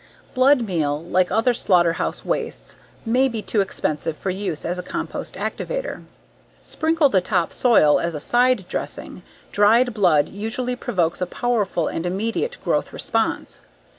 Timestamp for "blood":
0.33-0.63, 9.93-10.27